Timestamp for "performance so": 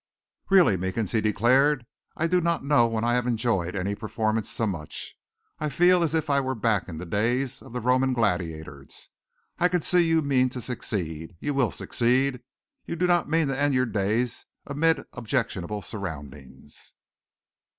3.93-4.65